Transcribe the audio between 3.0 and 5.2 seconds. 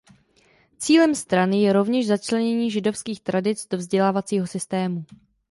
tradic do vzdělávacího systému.